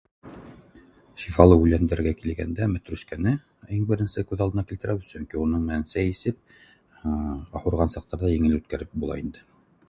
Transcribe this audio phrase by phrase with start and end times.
[1.23, 3.33] Шифалы үләндәргә килгәндә мәтрүшкәне
[3.77, 6.41] иң беренсе күҙ алдына килтерәм, сөнки уның менән сәй эсеп,
[7.13, 9.47] ауырыған саҡтарҙы еңел үткәреп була инде